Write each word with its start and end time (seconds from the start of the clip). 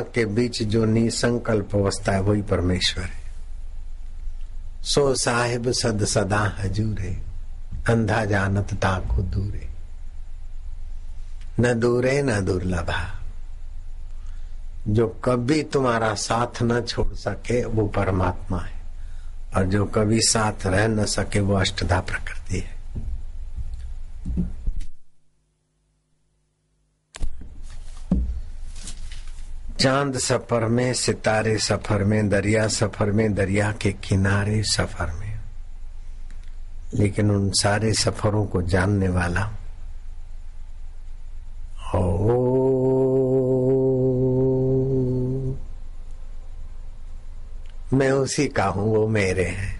के 0.00 0.24
बीच 0.24 0.62
जो 0.62 0.84
निसंकल्प 0.84 1.68
अवस्था 1.74 2.12
है, 2.12 2.20
वही 2.20 2.42
परमेश्वर 2.42 3.04
है। 3.04 3.20
सो 4.82 5.14
साहिब 5.14 5.72
सद 5.72 6.04
सदा 6.04 6.56
हजूरे 6.58 7.22
अंधा 7.88 8.24
जानत 8.24 8.74
ताको 8.74 9.22
दूरे 9.22 9.70
न 11.60 11.80
दूरे 11.80 12.22
न 12.22 12.40
दुर्लभा। 12.40 13.20
जो 14.88 15.08
कभी 15.08 15.62
तुम्हारा 15.62 16.14
साथ 16.14 16.62
न 16.62 16.80
छोड़ 16.80 17.14
सके, 17.14 17.64
वो 17.64 17.86
परमात्मा 17.86 18.58
है। 18.58 18.82
और 19.56 19.64
जो 19.66 19.84
कभी 19.84 20.20
साथ 20.20 20.66
रह 20.66 20.88
न 20.88 21.04
सके, 21.04 21.40
वो 21.40 21.54
अष्टधा 21.54 22.00
प्रकृति 22.00 22.58
है। 22.58 22.79
चाँद 29.80 30.18
सफ़र 30.18 30.64
में, 30.64 30.94
सितारे 30.94 31.58
सफ़र 31.58 32.04
में, 32.04 32.28
दरिया 32.28 32.68
सफ़र 32.68 33.10
में, 33.10 33.34
दरिया 33.34 33.72
के 33.72 33.92
किनारे 33.92 34.62
सफ़र 34.62 35.12
में। 35.12 35.38
लेकिन 36.94 37.30
उन 37.30 37.50
सारे 37.50 37.92
सफरों 37.92 38.46
को 38.46 38.62
जानने 38.62 39.08
वाला 39.08 39.50
ओ 41.94 42.36
मैं 47.92 48.10
उसी 48.10 48.48
का 48.48 48.64
हूँ, 48.64 48.96
वो 48.96 49.08
मेरे 49.08 49.44
हैं। 49.44 49.79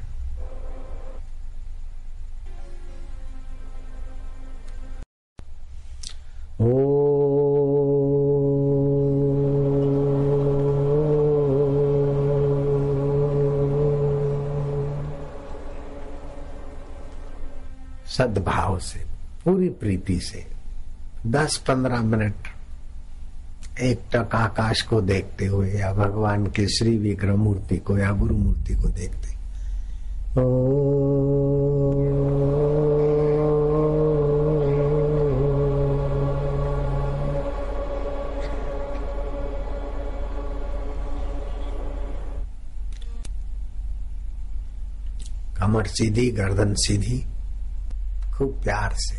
सद्भाव 18.20 18.78
से, 18.78 19.00
पूरी 19.44 19.68
प्रीति 19.68 20.20
से। 20.20 20.46
दस 21.26 21.56
पंद्रह 21.56 22.00
मिनट 22.00 22.34
एक 23.80 24.00
टक 24.12 24.34
आकाश 24.34 24.82
को 24.82 25.00
देखते 25.00 25.46
हुए 25.46 25.70
या 25.70 25.92
भगवान 25.92 26.46
के 26.46 26.66
श्री 26.68 26.98
विग्रह 26.98 27.34
मूर्ति 27.34 27.76
को 27.76 27.98
या 27.98 28.10
गुरु 28.12 28.36
मूर्ति 28.36 28.74
को 28.74 28.88
देखते। 28.88 29.30
ओ 30.41 30.44
कमर 45.56 45.86
सीधी, 45.86 46.30
गर्दन 46.30 46.74
सीधी 46.74 47.24
खूब 48.41 48.60
प्यार 48.64 48.91
से। 48.94 49.16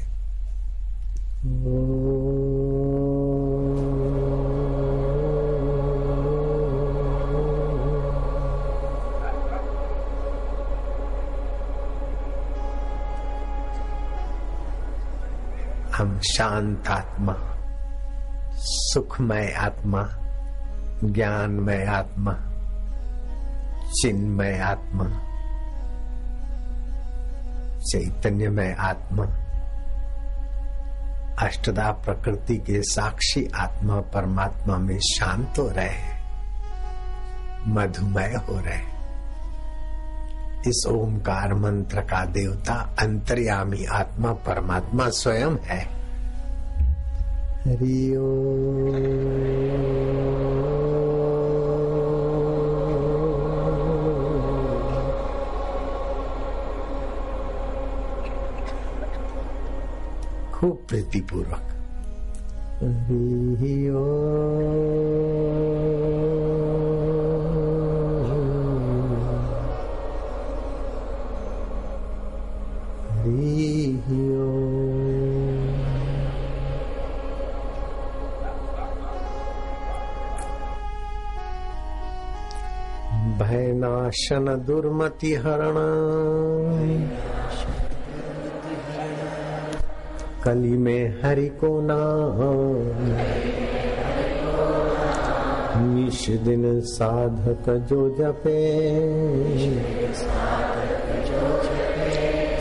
हम 15.98 16.20
शांत 16.20 16.88
आत्मा 16.88 17.36
सुखमय 18.58 19.54
आत्मा 19.58 20.10
ज्ञानमय 21.04 21.86
आत्मा 21.86 22.34
चिन्मय 23.92 24.60
आत्मा। 24.60 25.31
चैतन्य 27.82 28.50
में 28.50 28.76
आत्मा। 28.76 29.26
अष्टदा 31.48 31.92
प्रकृति 31.92 32.58
के 32.58 32.82
साक्षी 32.82 33.48
आत्मा 33.56 33.96
परमात्मा 33.96 34.78
में 34.78 35.00
शांत 35.00 35.60
हो 35.60 35.70
रहे 35.70 36.12
मधुमय 37.68 38.36
हो 38.50 38.60
रहे 38.60 38.92
इस 40.70 40.84
ओमकार 40.88 41.54
मंत्र 41.54 42.02
का 42.02 42.26
देवता 42.26 42.74
अंतर्यामी 43.00 43.86
आत्मा 43.86 44.34
परमात्मा 44.34 45.10
स्वयं 45.10 45.58
है। 45.64 45.80
हरिओ 47.66 48.28
खूब 60.62 60.78
प्रीतिपूर्वक। 60.90 61.68
भयनाशन 83.40 84.46
दुर्मति 84.68 85.34
हरण 85.36 85.78
कली 90.44 90.78
में 90.78 91.22
हरि 91.22 91.48
को 91.48 91.82
नाम। 91.82 93.16
निश 95.96 96.30
दिन 96.30 96.82
साधक 96.82 97.88
जो 97.90 98.10
जपे। 98.20 98.62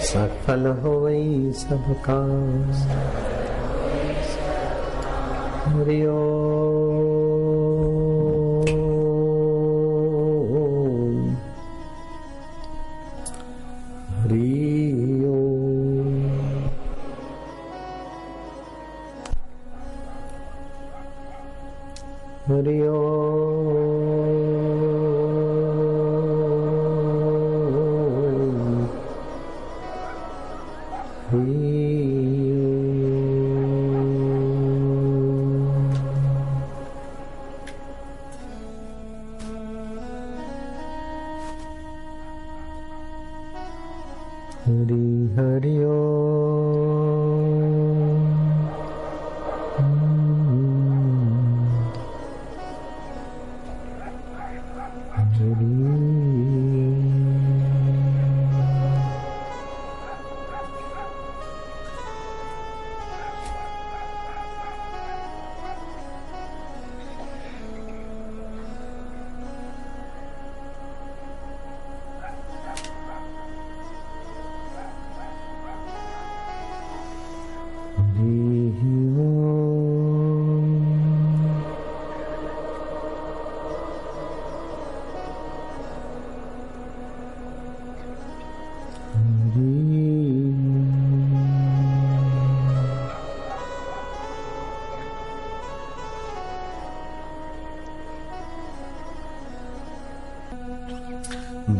सफल 0.00 0.66
हो 0.66 0.90
वही 0.90 1.52
सब 1.52 1.96
काम। 2.10 2.72
हरिओ 5.72 6.40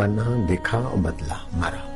बना, 0.00 0.46
दिखा 0.46 0.78
और 0.78 0.96
बदला, 0.96 1.48
मरा। 1.54 1.86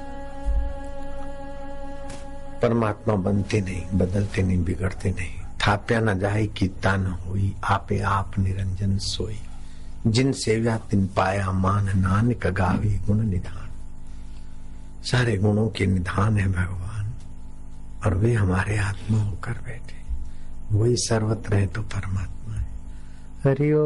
परमात्मा 2.62 3.14
बनते 3.14 3.60
नहीं, 3.60 3.98
बदलते 3.98 4.42
नहीं, 4.42 4.64
बिगड़ते 4.64 5.10
नहीं। 5.10 5.40
थाप्या 5.66 6.00
न 6.00 6.18
जाए 6.18 6.46
कि 6.46 6.70
न 6.86 7.18
हुई, 7.28 7.56
आपे 7.64 8.00
आप 8.00 8.38
निरंजन 8.38 8.98
सोई। 8.98 9.40
जिन 10.06 10.32
सेव्या 10.32 10.78
तिन 10.78 11.06
पाया 11.06 11.52
मान, 11.52 11.98
नानक 11.98 12.46
गावी 12.46 13.00
गुण 13.06 13.20
निधान। 13.20 13.68
सारे 15.04 15.36
गुणों 15.36 15.68
के 15.68 15.86
निधान 15.86 16.38
है 16.38 16.48
भगवान, 16.48 17.12
और 18.06 18.14
वे 18.14 18.34
हमारे 18.34 18.78
आत्मा 18.78 19.22
होकर 19.22 19.52
बैठे। 19.52 20.04
वही 20.76 20.96
सर्वत्र 20.96 21.54
है 21.54 21.66
तो 21.66 21.82
परमात्मा 21.82 22.54
है। 22.54 22.68
हरिओ 23.44 23.84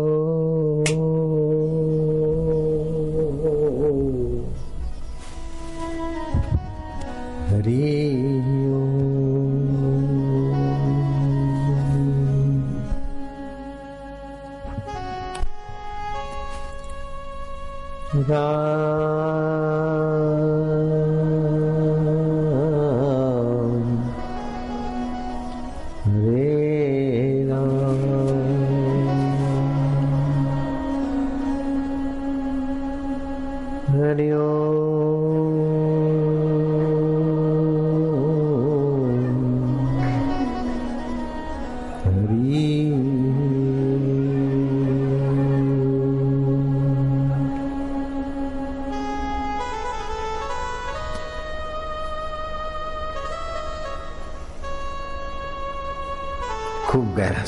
खूब 18.28 19.07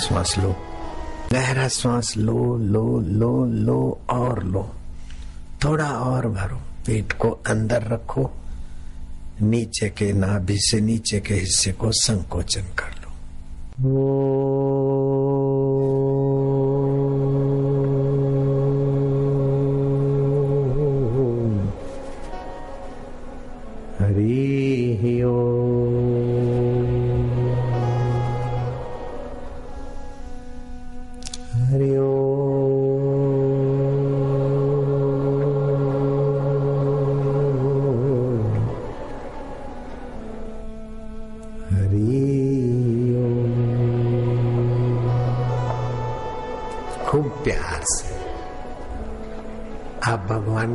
श्वास 0.08 0.38
लो। 0.38 0.56
गहरा 1.32 1.68
श्वास 1.68 2.16
लो 2.16 2.56
लो 2.56 3.00
लो 3.00 3.44
लो 3.44 4.00
और 4.10 4.44
लो। 4.44 4.70
थोड़ा 5.64 5.90
और 5.90 6.28
भरो। 6.28 6.56
पेट 6.56 7.12
को 7.12 7.30
अंदर 7.30 7.82
रखो। 7.82 8.30
नीचे 9.42 9.88
के 9.88 10.12
नाभि 10.12 10.56
से 10.58 10.80
नीचे 10.80 11.20
के 11.20 11.34
हिस्से 11.34 11.72
को 11.72 11.92
संकोचन 11.92 12.62
कर 12.62 12.86
लो। 12.86 13.10
हरि 13.80 14.59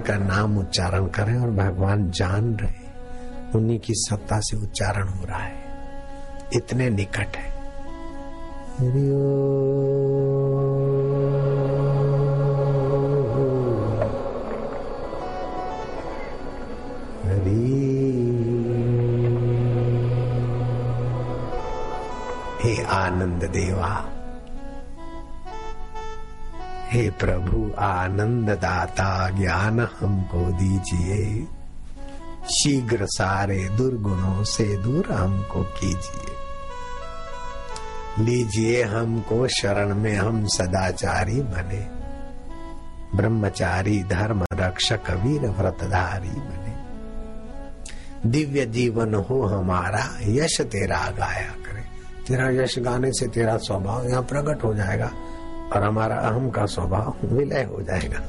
का 0.08 0.16
नाम 0.16 0.58
उच्चारण 0.58 1.08
करें 1.08 1.38
और 1.38 1.52
भगवान 1.52 2.12
जान 2.12 2.56
रहे 2.56 2.86
उन्हीं 3.56 3.80
की 3.80 3.94
सत्ता 3.96 4.40
से 4.40 4.58
उच्चारण 4.58 5.08
हो 5.08 5.26
रहा 5.26 5.38
है। 5.38 5.66
इतने 6.54 6.90
निकट 6.90 7.38
है। 7.38 7.56
हे 22.62 22.84
आनंद 22.84 23.44
देवा 23.44 24.15
हे 26.86 27.10
प्रभु 27.10 27.72
आनंद 27.80 28.50
दाता 28.50 29.30
ज्ञान 29.30 29.80
हमको 30.00 30.52
दीजिए। 30.52 31.48
शीघ्र 32.46 33.06
सारे 33.06 33.70
दुर्गुणों 33.70 34.44
से 34.44 34.78
दूर 34.78 35.12
हमको 35.12 35.64
कीजिए। 35.64 36.36
लीजिए 38.24 38.84
हमको 38.84 39.48
शरण 39.48 39.96
में 39.96 40.16
हम 40.16 40.46
सदाचारी 40.48 41.42
बने। 41.42 41.96
ब्रह्मचारी, 43.18 44.04
धर्म 44.04 44.46
रक्षक, 44.54 45.02
वीर 45.10 45.42
व्रतधारी 45.42 46.30
बने। 46.30 46.76
दिव्य 48.30 48.66
जीवन 48.66 49.14
हो 49.14 49.44
हमारा, 49.44 50.18
यश 50.22 50.62
तेरा 50.62 51.12
गाया 51.12 51.52
करे। 51.52 51.82
तेरा 52.28 52.64
यश 52.64 52.80
गाने 52.80 53.12
से 53.12 53.28
तेरा 53.28 53.58
स्वभाव 53.58 54.10
यहाँ 54.10 54.24
प्रकट 54.24 54.64
हो 54.64 54.74
जाएगा। 54.74 55.12
और 55.74 55.84
हमारा 55.84 56.16
अहम 56.20 56.50
का 56.50 56.66
स्वभाव 56.66 57.16
विलय 57.26 57.64
हो 57.64 57.82
जाएगा। 57.82 58.20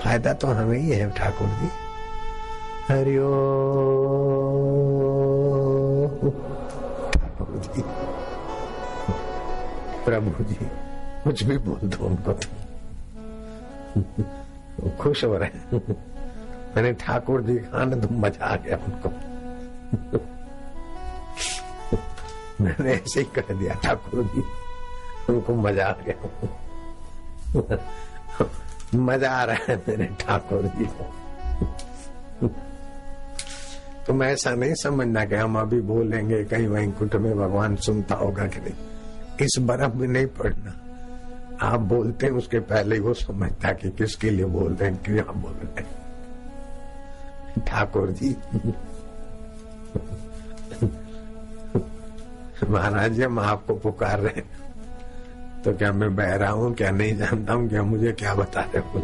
फ़ायदा 0.00 0.32
तो 0.32 0.46
हमें 0.48 0.78
ही 0.78 0.90
है, 0.90 1.10
ठाकुर 1.10 1.48
जी। 1.60 1.68
हरिओ 2.88 3.30
ठाकुर 7.14 7.50
जी। 7.66 7.82
प्रभु 10.04 10.44
जी, 10.44 10.58
कुछ 11.24 11.42
भी 11.42 11.56
बोल 11.58 11.88
दो 11.88 12.06
उनको 12.06 12.32
तो। 12.32 12.48
खुश 15.00 15.24
हो 15.24 15.36
रहे 15.36 15.78
मैंने 16.74 16.92
ठाकुर 16.92 17.42
जी 17.42 17.56
तो 17.58 18.08
मज़ा 18.14 18.46
आ 18.46 18.56
गया 18.56 18.76
उनको। 18.86 19.08
मैंने 22.60 22.92
ऐसे 22.92 23.20
ही 23.20 23.26
कह 23.34 23.54
दिया, 23.54 23.74
ठाकुर 23.84 24.22
जी। 24.24 24.42
उनको 25.30 25.54
मज़ा 25.54 25.86
आ 25.86 25.92
गया। 25.92 26.16
मज़ा 28.94 29.30
आ 29.30 29.44
रहा 29.44 29.56
है 29.68 29.76
मेरे 29.88 30.04
ठाकुर 30.20 30.62
जी 30.62 30.84
को। 30.84 31.04
तुम 34.06 34.22
ऐसा 34.22 34.50
नहीं 34.50 34.74
समझना 34.74 35.24
कि 35.24 35.34
हम 35.34 35.58
अभी 35.58 35.80
बोलेंगे, 35.80 36.44
कहीं 36.44 36.68
वैंकुट 36.68 37.14
में 37.14 37.36
भगवान 37.36 37.76
सुनता 37.76 38.14
होगा 38.14 38.46
कि 38.46 38.60
नहीं। 38.60 38.74
इस 39.40 39.56
बर्फ़ 39.60 39.94
में 39.94 40.08
नहीं 40.08 40.26
पड़ना। 40.26 40.72
आप 41.66 41.80
बोलते 41.80 42.26
हैं, 42.26 42.32
उसके 42.32 42.58
पहले 42.58 42.94
ही 42.94 43.00
वो 43.00 43.14
समझता 43.14 43.72
कि 43.72 43.90
किसके 43.90 44.30
लिए 44.30 44.44
बोल 44.44 44.74
रहे 44.74 44.90
हैं, 44.90 45.02
क्यों 45.02 45.40
बोल 45.42 45.52
रहे 45.52 45.80
हैं। 45.80 47.64
ठाकुर 47.64 48.10
जी। 48.10 48.36
महाराज 52.68 53.12
जी, 53.12 53.22
हम 53.22 53.38
आपको 53.38 53.74
पुकार 53.74 54.20
रहे 54.20 54.34
हैं। 54.36 54.59
तो 55.64 55.72
क्या 55.72 55.92
मैं 55.92 56.16
बह 56.16 56.34
रहा 56.34 56.50
हूँ, 56.50 56.74
क्या 56.74 56.90
नहीं 56.90 57.16
जानता 57.16 57.52
हूँ, 57.52 57.68
क्या 57.68 57.82
मुझे 57.82 58.12
क्या 58.12 58.34
बता 58.34 58.60
रहे 58.60 58.78
हो? 58.78 59.02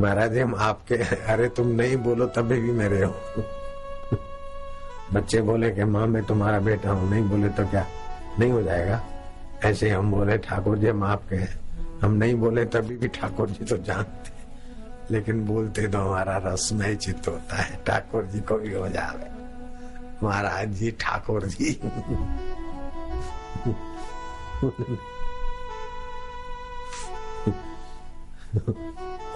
महाराज, 0.00 0.38
हम 0.38 0.54
आपके, 0.54 0.94
अरे 1.32 1.48
तुम 1.48 1.66
नहीं 1.66 1.96
बोलो, 1.96 2.26
तभी 2.26 2.60
भी 2.60 2.72
मेरे 2.72 3.04
हो। 3.04 3.14
बच्चे 5.12 5.40
बोले 5.40 5.70
कि 5.70 5.84
माँ, 5.84 6.06
मैं 6.06 6.24
तुम्हारा 6.24 6.58
बेटा 6.58 6.90
हूँ, 6.90 7.10
नहीं 7.10 7.22
बोले 7.22 7.48
तो 7.48 7.66
क्या? 7.66 7.86
नहीं 8.38 8.52
हो 8.52 8.62
जाएगा। 8.62 9.02
ऐसे 9.64 9.90
हम 9.90 10.10
बोले, 10.10 10.38
ठाकुर 10.38 10.78
जी, 10.78 10.86
हम 10.86 11.04
आपके 11.04 11.36
हैं। 11.36 11.58
हम 12.02 12.12
नहीं 12.12 12.34
बोले, 12.34 12.64
तभी 12.64 12.96
भी 12.96 13.08
ठाकुर 13.08 13.50
जी 13.50 13.64
तो 13.64 13.76
जानते 13.76 14.34
लेकिन 15.10 15.44
बोलते 15.46 15.88
तो 15.88 15.98
हमारा 15.98 16.36
रसमय 16.36 16.94
चित्त 16.96 17.28
होता 17.28 17.56
है। 17.56 17.84
ठाकुर 17.86 18.24
जी 18.24 18.40
को 18.40 18.58
भी 18.58 18.74
हो 18.74 18.88
जावे। 18.88 19.45
महाराज 20.22 20.72
जी 20.78 20.90
ठाकुर 21.00 21.44
जी 21.46 21.72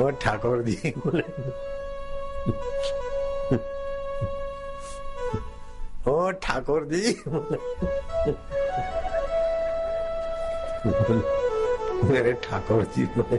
और 0.00 0.18
ठाकुर 0.22 0.62
जी 0.62 0.92
बोले 0.98 1.22
ओ 6.10 6.30
ठाकुर 6.42 6.84
जी 6.92 7.12
बोले 7.28 7.58
मेरे 12.12 12.32
ठाकुर 12.44 12.84
जी 12.96 13.08
ने 13.16 13.38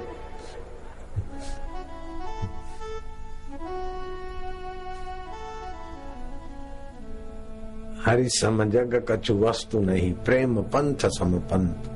हरि 8.12 8.30
सम 8.30 8.64
जग 8.64 9.06
कछु 9.10 9.34
वस्तु 9.34 9.80
नहीं, 9.80 10.14
प्रेम 10.14 10.62
पंथ 10.62 11.06
सम 11.06 11.34
पंथ। 11.40 11.88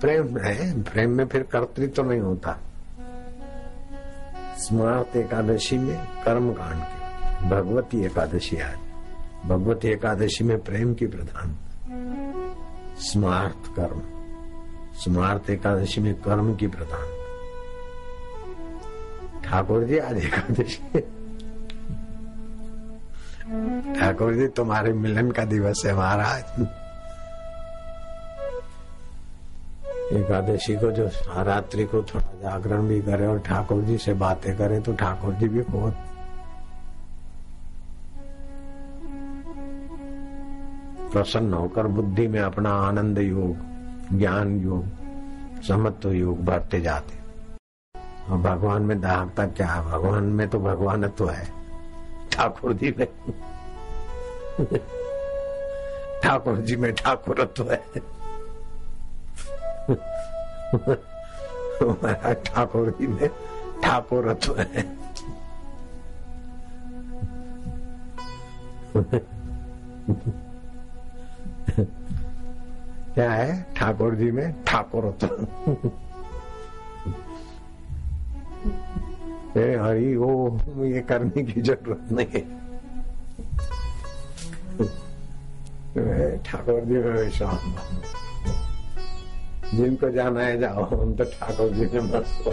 प्रेम 0.00 0.38
है, 0.38 0.82
प्रेम 0.82 1.10
में 1.10 1.26
फिर 1.26 1.42
कर्तृत्व 1.42 1.94
तो 1.96 2.02
नहीं 2.02 2.20
होता। 2.20 2.58
स्मार्त 4.58 5.16
एकादशी 5.16 5.78
में 5.78 5.96
कर्म 6.24 6.52
कांड 6.52 6.82
के, 6.82 7.48
भगवती 7.48 8.04
एकादशी 8.04 8.56
आज। 8.56 8.76
भगवती 9.46 9.88
एकादशी 9.88 10.44
में 10.44 10.58
प्रेम 10.60 10.94
की 10.94 11.06
प्रधान। 11.06 11.56
स्मार्थ 12.98 13.72
कर्म, 13.76 14.02
स्मार्त 14.94 15.50
एकादशी 15.50 16.00
में 16.00 16.14
कर्म 16.14 16.54
की 16.54 16.66
प्रधान। 16.66 17.08
ठाकुर 19.44 19.84
जी, 19.84 19.98
आज 19.98 20.24
एकादशी 20.24 21.04
ठाकुर 23.52 24.34
जी, 24.34 24.46
तुम्हारे 24.48 24.92
मिलन 24.92 25.30
का 25.30 25.44
दिवस 25.44 25.82
है 25.86 25.94
महाराज। 25.94 26.60
एकादशी 30.12 30.76
को 30.76 30.90
जो 30.90 31.06
रात्रि 31.42 31.84
को 31.84 32.02
थोड़ा 32.02 32.32
जागरण 32.42 32.88
भी 32.88 33.00
करे 33.02 33.26
और 33.26 33.38
ठाकुर 33.38 33.82
जी 33.82 33.98
से 33.98 34.14
बातें 34.14 34.56
करे 34.58 34.80
तो 34.80 34.92
ठाकुर 34.92 35.34
जी 35.34 35.48
भी 35.48 35.60
बहुत 35.60 35.94
प्रसन्न 41.12 41.52
होकर 41.52 41.86
बुद्धि 41.86 42.26
में 42.28 42.40
अपना 42.40 42.70
आनंद 42.88 43.18
योग, 43.18 43.56
ज्ञान 44.18 44.60
योग, 44.60 44.84
समत्व 45.62 46.12
योग 46.12 46.44
भरते 46.44 46.80
जाते 46.80 47.20
और 48.30 48.38
भगवान 48.38 48.82
में 48.82 49.00
दाहकता 49.00 49.46
क्या 49.46 49.66
है? 49.66 49.82
भगवान 49.84 50.24
में 50.24 50.48
तो 50.48 50.58
भगवानत्व 50.60 51.30
है। 51.30 51.61
ठाकुर 52.32 52.72
जी 52.72 52.94
में 52.98 53.06
ठाकुर 56.22 56.56
जी 56.56 56.76
में 56.76 56.92
ठाकुरत्व 56.94 57.70
है। 57.70 57.82
ठाकुर 62.34 62.90
जी 63.00 63.06
में 63.06 63.28
ठाकुरत्व 63.84 64.58
है। 64.60 64.82
क्या 73.14 73.30
है? 73.32 73.66
ठाकुर 73.76 74.14
जी 74.14 74.30
में 74.30 74.64
ठाकुरत्व। 74.64 75.26
हरी, 79.52 80.16
वो 80.16 80.84
ये 80.84 81.00
करने 81.00 81.42
की 81.44 81.60
ज़रूरत 81.60 82.12
नहीं 82.12 82.26
है। 82.26 82.40
ठाकुर 86.42 86.80
जी 86.80 86.94
में 86.94 87.12
विश्वास 87.12 87.60
जिनको 89.74 90.10
जाना 90.10 90.40
है 90.40 90.58
जाओ, 90.60 90.84
हम 90.84 91.14
तो 91.16 91.24
ठाकुर 91.24 91.68
जी 91.68 91.84
में 91.92 92.02
मस्त 92.12 92.46
हो। 92.46 92.52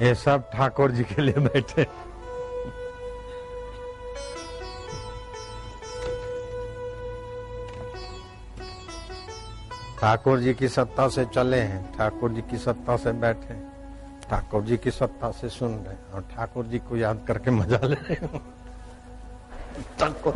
ये 0.00 0.14
सब 0.14 0.50
ठाकुर 0.52 0.90
जी 0.90 1.04
के 1.04 1.22
लिए 1.22 1.40
बैठे। 1.46 1.84
ठाकुर 10.00 10.38
जी 10.40 10.54
की 10.54 10.68
सत्ता 10.68 11.08
से 11.08 11.24
चले 11.34 11.58
हैं, 11.60 11.82
ठाकुर 11.96 12.30
जी 12.32 12.42
की 12.50 12.58
सत्ता 12.58 12.96
से 12.96 13.12
बैठे 13.24 13.54
ठाकुर 14.30 14.62
जी 14.64 14.76
की 14.76 14.90
सत्ता 14.90 15.30
से 15.40 15.48
सुन 15.48 15.74
रहे 15.86 16.12
और 16.14 16.22
ठाकुर 16.34 16.66
जी 16.66 16.78
को 16.78 16.96
याद 16.96 17.24
करके 17.28 17.50
मज़ा 17.50 17.80
ले 17.84 17.94
रहे 17.94 18.16
ठाकुर 19.98 20.34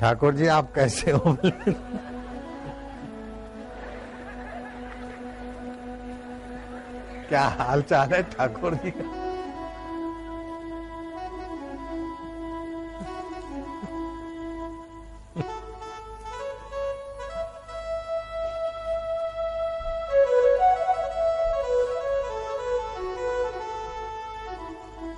ठाकुर 0.00 0.34
जी, 0.34 0.46
आप 0.46 0.72
कैसे 0.74 1.10
हो? 1.10 1.36
क्या 7.28 7.42
हाल 7.58 7.82
चाल 7.90 8.12
है 8.12 8.22
ठाकुर 8.30 8.74
जी? 8.84 8.92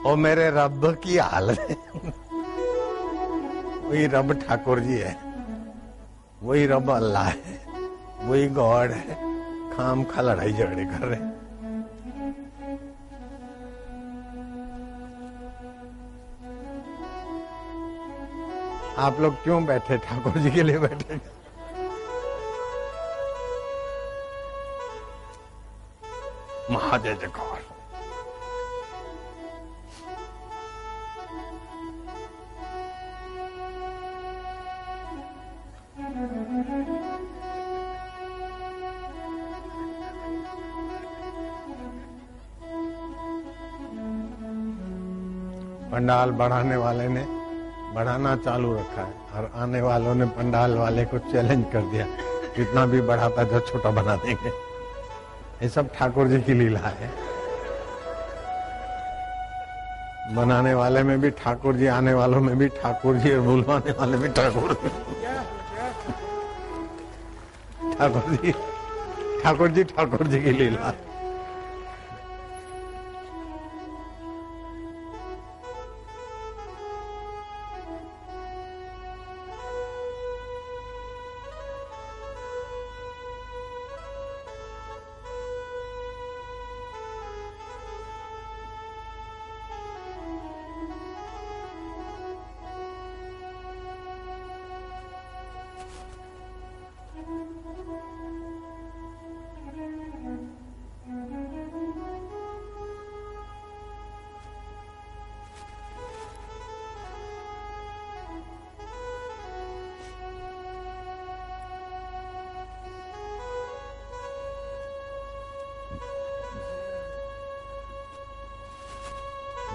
ओ 0.06 0.14
मेरे 0.16 0.48
रब 0.50 0.84
की 1.04 1.16
हालत 1.18 2.29
वही 3.90 4.06
रब 4.06 4.32
ठाकुर 4.40 4.80
जी 4.80 4.96
है, 4.98 5.16
वही 6.42 6.66
रब 6.66 6.90
अल्लाह 6.90 7.24
है, 7.24 7.54
वही 8.22 8.46
गॉड 8.58 8.90
है, 8.90 9.14
खाम 9.72 10.04
खा 10.10 10.22
लड़ाई 10.22 10.52
झगड़े 10.52 10.84
कर 10.84 11.06
रहे 11.06 11.28
आप 18.98 19.20
लोग 19.20 19.42
क्यों 19.42 19.64
बैठे 19.66 19.96
ठाकुर 20.06 20.38
जी 20.38 20.50
के 20.50 20.62
लिए 20.62 20.78
बैठे? 20.78 21.20
महाजय 26.70 27.14
जयकार। 27.14 27.59
पंडाल 46.00 46.30
बढ़ाने 46.32 46.76
वाले 46.76 47.06
ने 47.08 47.22
बढ़ाना 47.94 48.34
चालू 48.36 48.72
रखा 48.74 49.02
है। 49.02 49.14
और 49.36 49.50
आने 49.54 49.80
वालों 49.80 50.14
ने 50.14 50.26
पंडाल 50.32 50.76
वाले 50.76 51.04
को 51.04 51.18
चैलेंज 51.28 51.64
कर 51.72 51.82
दिया 51.92 52.06
कितना 52.56 52.84
भी 52.86 53.00
बढ़ाता 53.04 53.42
जो 53.44 53.60
छोटा 53.60 53.90
बना 53.90 54.14
देंगे। 54.16 54.50
ये 55.62 55.68
सब 55.68 55.92
ठाकुर 55.94 56.28
जी 56.28 56.40
की 56.40 56.54
लीला 56.54 56.80
है। 56.80 57.10
बनाने 60.34 60.72
वाले 60.74 61.02
में 61.02 61.20
भी 61.20 61.30
ठाकुर 61.36 61.76
जी, 61.76 61.86
आने 61.88 62.14
वालों 62.14 62.40
में 62.40 62.56
भी 62.58 62.68
ठाकुर 62.80 63.16
जी 63.16 63.34
और 63.34 63.40
बुलवाने 63.42 63.92
वाले 64.00 64.16
में 64.16 64.32
ठाकुर। 64.32 64.74
ठाकुर 67.92 68.36
जी 68.36 68.52
ठाकुर 69.42 69.68
जी 69.68 69.84
ठाकुर 69.84 70.26
जी 70.26 70.40
की 70.40 70.52
लीला 70.52 70.92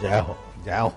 जय 0.02 0.20
हो 0.28 0.36
जय 0.66 0.80
हो 0.80 0.92